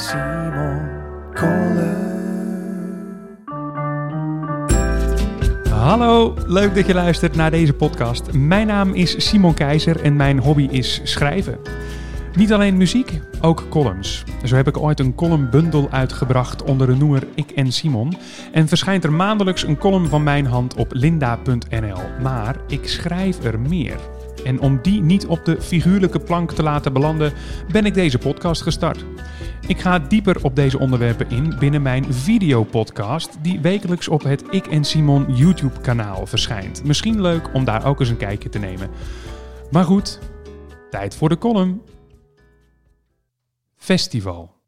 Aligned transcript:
Simon 0.00 0.88
Kolen. 1.34 2.08
Hallo, 5.70 6.34
leuk 6.46 6.74
dat 6.74 6.86
je 6.86 6.94
luistert 6.94 7.36
naar 7.36 7.50
deze 7.50 7.72
podcast. 7.72 8.32
Mijn 8.32 8.66
naam 8.66 8.94
is 8.94 9.28
Simon 9.28 9.54
Keizer 9.54 10.00
en 10.00 10.16
mijn 10.16 10.38
hobby 10.38 10.68
is 10.70 11.00
schrijven. 11.04 11.58
Niet 12.34 12.52
alleen 12.52 12.76
muziek, 12.76 13.20
ook 13.40 13.66
columns. 13.68 14.24
Zo 14.44 14.56
heb 14.56 14.68
ik 14.68 14.78
ooit 14.78 15.00
een 15.00 15.14
columnbundel 15.14 15.90
uitgebracht 15.90 16.62
onder 16.62 16.86
de 16.86 16.96
noemer 16.96 17.26
Ik 17.34 17.50
en 17.50 17.72
Simon. 17.72 18.16
En 18.52 18.68
verschijnt 18.68 19.04
er 19.04 19.12
maandelijks 19.12 19.62
een 19.62 19.78
column 19.78 20.06
van 20.06 20.22
mijn 20.22 20.46
hand 20.46 20.74
op 20.74 20.92
linda.nl. 20.92 21.98
Maar 22.22 22.56
ik 22.68 22.88
schrijf 22.88 23.44
er 23.44 23.60
meer. 23.60 24.19
En 24.44 24.60
om 24.60 24.78
die 24.82 25.02
niet 25.02 25.26
op 25.26 25.44
de 25.44 25.62
figuurlijke 25.62 26.20
plank 26.20 26.52
te 26.52 26.62
laten 26.62 26.92
belanden, 26.92 27.32
ben 27.72 27.84
ik 27.84 27.94
deze 27.94 28.18
podcast 28.18 28.62
gestart. 28.62 29.04
Ik 29.66 29.80
ga 29.80 29.98
dieper 29.98 30.44
op 30.44 30.56
deze 30.56 30.78
onderwerpen 30.78 31.30
in 31.30 31.54
binnen 31.58 31.82
mijn 31.82 32.14
videopodcast, 32.14 33.38
die 33.42 33.60
wekelijks 33.60 34.08
op 34.08 34.22
het 34.22 34.44
Ik 34.50 34.66
en 34.66 34.84
Simon 34.84 35.36
YouTube-kanaal 35.36 36.26
verschijnt. 36.26 36.84
Misschien 36.84 37.20
leuk 37.20 37.54
om 37.54 37.64
daar 37.64 37.86
ook 37.86 38.00
eens 38.00 38.08
een 38.08 38.16
kijkje 38.16 38.48
te 38.48 38.58
nemen. 38.58 38.90
Maar 39.70 39.84
goed, 39.84 40.18
tijd 40.90 41.14
voor 41.14 41.28
de 41.28 41.38
column. 41.38 41.82
Festival. 43.76 44.58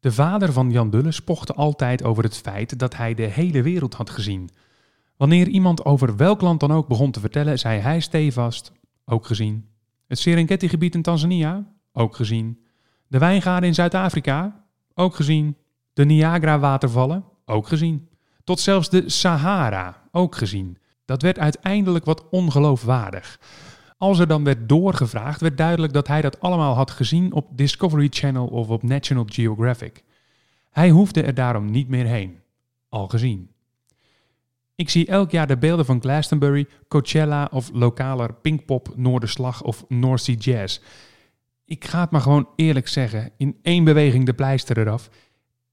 De 0.00 0.12
vader 0.12 0.52
van 0.52 0.70
Jan 0.70 0.90
Dulles 0.90 1.20
pochte 1.20 1.52
altijd 1.52 2.04
over 2.04 2.24
het 2.24 2.36
feit 2.36 2.78
dat 2.78 2.96
hij 2.96 3.14
de 3.14 3.22
hele 3.22 3.62
wereld 3.62 3.94
had 3.94 4.10
gezien. 4.10 4.50
Wanneer 5.16 5.48
iemand 5.48 5.84
over 5.84 6.16
welk 6.16 6.40
land 6.40 6.60
dan 6.60 6.72
ook 6.72 6.88
begon 6.88 7.10
te 7.10 7.20
vertellen, 7.20 7.58
zei 7.58 7.80
hij 7.80 8.00
stevast: 8.00 8.72
ook 9.04 9.26
gezien. 9.26 9.68
Het 10.06 10.18
Serengeti-gebied 10.18 10.94
in 10.94 11.02
Tanzania? 11.02 11.64
Ook 11.92 12.16
gezien. 12.16 12.60
De 13.06 13.18
wijngaarden 13.18 13.68
in 13.68 13.74
Zuid-Afrika? 13.74 14.64
Ook 14.94 15.14
gezien. 15.14 15.56
De 15.92 16.04
Niagara-watervallen? 16.04 17.24
Ook 17.44 17.66
gezien. 17.66 18.08
Tot 18.44 18.60
zelfs 18.60 18.90
de 18.90 19.10
Sahara? 19.10 20.02
Ook 20.12 20.36
gezien. 20.36 20.78
Dat 21.04 21.22
werd 21.22 21.38
uiteindelijk 21.38 22.04
wat 22.04 22.28
ongeloofwaardig. 22.30 23.40
Als 23.98 24.18
er 24.18 24.26
dan 24.26 24.44
werd 24.44 24.68
doorgevraagd, 24.68 25.40
werd 25.40 25.56
duidelijk 25.56 25.92
dat 25.92 26.06
hij 26.06 26.20
dat 26.20 26.40
allemaal 26.40 26.74
had 26.74 26.90
gezien 26.90 27.32
op 27.32 27.48
Discovery 27.56 28.06
Channel 28.10 28.46
of 28.46 28.68
op 28.68 28.82
National 28.82 29.24
Geographic. 29.28 30.04
Hij 30.70 30.90
hoefde 30.90 31.22
er 31.22 31.34
daarom 31.34 31.70
niet 31.70 31.88
meer 31.88 32.06
heen. 32.06 32.38
Al 32.88 33.08
gezien. 33.08 33.50
Ik 34.76 34.90
zie 34.90 35.06
elk 35.06 35.30
jaar 35.30 35.46
de 35.46 35.56
beelden 35.56 35.84
van 35.84 36.00
Glastonbury, 36.00 36.66
Coachella 36.88 37.48
of 37.52 37.70
lokaler 37.72 38.34
Pinkpop, 38.34 38.92
Noorderslag 38.96 39.62
of 39.62 39.84
North 39.88 40.20
Sea 40.20 40.34
Jazz. 40.34 40.80
Ik 41.64 41.84
ga 41.84 42.00
het 42.00 42.10
maar 42.10 42.20
gewoon 42.20 42.48
eerlijk 42.56 42.88
zeggen, 42.88 43.32
in 43.36 43.58
één 43.62 43.84
beweging 43.84 44.26
de 44.26 44.34
pleister 44.34 44.78
eraf. 44.78 45.10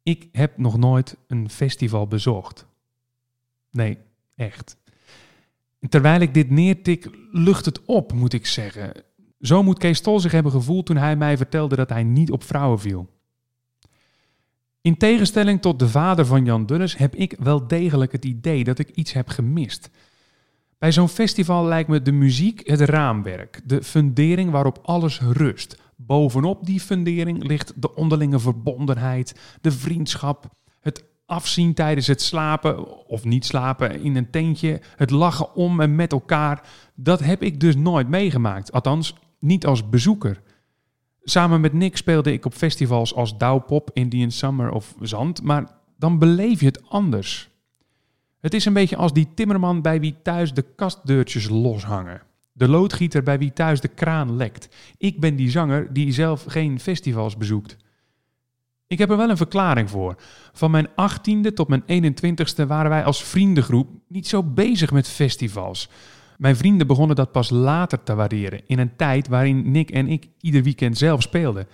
Ik 0.03 0.27
heb 0.31 0.57
nog 0.57 0.77
nooit 0.77 1.17
een 1.27 1.49
festival 1.49 2.07
bezocht. 2.07 2.65
Nee, 3.71 3.97
echt. 4.35 4.77
Terwijl 5.89 6.21
ik 6.21 6.33
dit 6.33 6.49
neertik, 6.49 7.09
lucht 7.31 7.65
het 7.65 7.85
op, 7.85 8.13
moet 8.13 8.33
ik 8.33 8.45
zeggen. 8.45 8.93
Zo 9.39 9.63
moet 9.63 9.77
Kees 9.79 10.01
Tol 10.01 10.19
zich 10.19 10.31
hebben 10.31 10.51
gevoeld 10.51 10.85
toen 10.85 10.97
hij 10.97 11.15
mij 11.15 11.37
vertelde 11.37 11.75
dat 11.75 11.89
hij 11.89 12.03
niet 12.03 12.31
op 12.31 12.43
vrouwen 12.43 12.79
viel. 12.79 13.09
In 14.83 14.97
tegenstelling 14.97 15.61
tot 15.61 15.79
de 15.79 15.89
vader 15.89 16.25
van 16.25 16.45
Jan 16.45 16.65
Dulles 16.65 16.97
heb 16.97 17.15
ik 17.15 17.35
wel 17.39 17.67
degelijk 17.67 18.11
het 18.11 18.25
idee 18.25 18.63
dat 18.63 18.79
ik 18.79 18.89
iets 18.89 19.13
heb 19.13 19.29
gemist. 19.29 19.89
Bij 20.77 20.91
zo'n 20.91 21.09
festival 21.09 21.65
lijkt 21.65 21.89
me 21.89 22.01
de 22.01 22.11
muziek 22.11 22.67
het 22.67 22.79
raamwerk, 22.79 23.61
de 23.65 23.83
fundering 23.83 24.51
waarop 24.51 24.79
alles 24.81 25.21
rust. 25.21 25.81
Bovenop 25.95 26.65
die 26.65 26.79
fundering 26.79 27.47
ligt 27.47 27.73
de 27.75 27.95
onderlinge 27.95 28.39
verbondenheid, 28.39 29.39
de 29.61 29.71
vriendschap, 29.71 30.49
het 30.79 31.03
afzien 31.25 31.73
tijdens 31.73 32.07
het 32.07 32.21
slapen 32.21 33.07
of 33.07 33.23
niet 33.23 33.45
slapen 33.45 34.01
in 34.01 34.15
een 34.15 34.29
tentje, 34.29 34.81
het 34.95 35.09
lachen 35.09 35.55
om 35.55 35.81
en 35.81 35.95
met 35.95 36.11
elkaar. 36.11 36.69
Dat 36.95 37.19
heb 37.19 37.43
ik 37.43 37.59
dus 37.59 37.75
nooit 37.75 38.07
meegemaakt, 38.07 38.71
althans 38.71 39.15
niet 39.39 39.65
als 39.65 39.89
bezoeker. 39.89 40.41
Samen 41.23 41.61
met 41.61 41.73
Nick 41.73 41.97
speelde 41.97 42.31
ik 42.31 42.45
op 42.45 42.53
festivals 42.53 43.13
als 43.13 43.37
Douwpop, 43.37 43.89
Indian 43.93 44.31
Summer 44.31 44.71
of 44.71 44.95
Zand, 44.99 45.41
maar 45.41 45.77
dan 45.97 46.19
beleef 46.19 46.59
je 46.59 46.65
het 46.65 46.89
anders. 46.89 47.49
Het 48.39 48.53
is 48.53 48.65
een 48.65 48.73
beetje 48.73 48.95
als 48.95 49.13
die 49.13 49.27
timmerman 49.33 49.81
bij 49.81 49.99
wie 49.99 50.15
thuis 50.23 50.53
de 50.53 50.65
kastdeurtjes 50.75 51.49
loshangen. 51.49 52.21
De 52.51 52.67
loodgieter 52.67 53.23
bij 53.23 53.37
wie 53.37 53.53
thuis 53.53 53.81
de 53.81 53.87
kraan 53.87 54.35
lekt. 54.35 54.75
Ik 54.97 55.19
ben 55.19 55.35
die 55.35 55.49
zanger 55.49 55.93
die 55.93 56.11
zelf 56.11 56.43
geen 56.47 56.79
festivals 56.79 57.37
bezoekt. 57.37 57.77
Ik 58.87 58.97
heb 58.97 59.09
er 59.09 59.17
wel 59.17 59.29
een 59.29 59.37
verklaring 59.37 59.89
voor. 59.89 60.15
Van 60.53 60.71
mijn 60.71 60.87
18e 60.89 61.53
tot 61.53 61.67
mijn 61.67 62.13
21ste 62.13 62.67
waren 62.67 62.89
wij 62.89 63.03
als 63.03 63.23
vriendengroep 63.23 63.89
niet 64.07 64.27
zo 64.27 64.43
bezig 64.43 64.91
met 64.91 65.07
festivals. 65.07 65.89
Mijn 66.43 66.55
vrienden 66.55 66.87
begonnen 66.87 67.15
dat 67.15 67.31
pas 67.31 67.49
later 67.49 68.03
te 68.03 68.15
waarderen, 68.15 68.61
in 68.67 68.79
een 68.79 68.95
tijd 68.95 69.27
waarin 69.27 69.71
Nick 69.71 69.91
en 69.91 70.07
ik 70.07 70.27
ieder 70.39 70.63
weekend 70.63 70.97
zelf 70.97 71.21
speelden. 71.21 71.67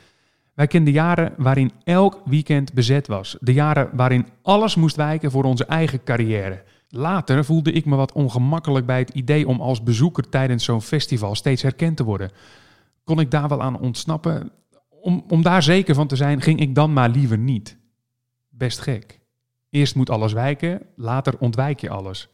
Wij 0.54 0.68
kenden 0.68 0.94
jaren 0.94 1.34
waarin 1.38 1.72
elk 1.84 2.22
weekend 2.26 2.74
bezet 2.74 3.08
was. 3.08 3.38
De 3.40 3.54
jaren 3.54 3.90
waarin 3.94 4.28
alles 4.42 4.76
moest 4.76 4.96
wijken 4.96 5.32
voor 5.32 5.44
onze 5.44 5.66
eigen 5.66 6.04
carrière. 6.04 6.64
Later 6.90 7.46
voelde 7.46 7.72
ik 7.72 7.86
me 7.86 7.96
wat 7.96 8.12
ongemakkelijk 8.12 8.86
bij 8.86 9.00
het 9.00 9.10
idee 9.10 9.48
om 9.48 9.62
als 9.62 9.84
bezoeker 9.84 10.30
tijdens 10.30 10.64
zo'n 10.64 10.82
festival 10.82 11.36
steeds 11.36 11.62
herkend 11.62 11.98
te 11.98 12.04
worden. 12.04 12.32
Kon 13.04 13.20
ik 13.20 13.32
daar 13.32 13.48
wel 13.48 13.62
aan 13.62 13.80
ontsnappen? 13.80 14.52
Om, 14.90 15.24
om 15.28 15.42
daar 15.42 15.64
zeker 15.64 15.96
van 15.96 16.08
te 16.08 16.16
zijn, 16.16 16.42
ging 16.42 16.60
ik 16.60 16.76
dan 16.76 16.94
maar 16.94 17.10
liever 17.10 17.38
niet. 17.38 17.78
Best 18.50 18.80
gek. 18.80 19.20
Eerst 19.70 19.96
moet 19.96 20.10
alles 20.10 20.34
wijken, 20.34 20.82
later 20.96 21.38
ontwijk 21.40 21.80
je 21.80 21.90
alles. 21.90 22.30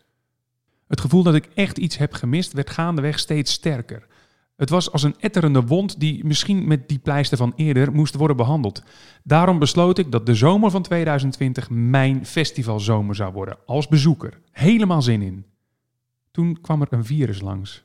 Het 0.87 1.01
gevoel 1.01 1.23
dat 1.23 1.35
ik 1.35 1.49
echt 1.53 1.77
iets 1.77 1.97
heb 1.97 2.13
gemist 2.13 2.53
werd 2.53 2.69
gaandeweg 2.69 3.19
steeds 3.19 3.51
sterker. 3.51 4.07
Het 4.55 4.69
was 4.69 4.91
als 4.91 5.03
een 5.03 5.15
etterende 5.19 5.61
wond 5.61 5.99
die 5.99 6.25
misschien 6.25 6.67
met 6.67 6.89
die 6.89 6.99
pleister 6.99 7.37
van 7.37 7.53
eerder 7.55 7.91
moest 7.91 8.15
worden 8.15 8.37
behandeld. 8.37 8.83
Daarom 9.23 9.59
besloot 9.59 9.97
ik 9.97 10.11
dat 10.11 10.25
de 10.25 10.35
zomer 10.35 10.71
van 10.71 10.81
2020 10.81 11.69
mijn 11.69 12.25
festivalzomer 12.25 13.15
zou 13.15 13.33
worden, 13.33 13.57
als 13.65 13.87
bezoeker. 13.87 14.39
Helemaal 14.51 15.01
zin 15.01 15.21
in. 15.21 15.45
Toen 16.31 16.61
kwam 16.61 16.81
er 16.81 16.87
een 16.89 17.05
virus 17.05 17.41
langs. 17.41 17.84